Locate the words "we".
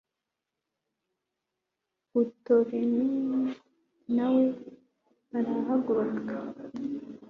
4.33-4.45